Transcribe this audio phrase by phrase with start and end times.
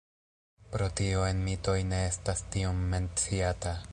[0.75, 3.79] Pro tio en mitoj ne estas tiom menciata.